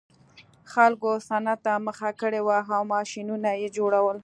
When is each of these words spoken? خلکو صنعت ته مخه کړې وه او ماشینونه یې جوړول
خلکو 0.73 1.09
صنعت 1.27 1.59
ته 1.65 1.73
مخه 1.87 2.09
کړې 2.21 2.41
وه 2.47 2.59
او 2.75 2.83
ماشینونه 2.93 3.49
یې 3.61 3.69
جوړول 3.77 4.17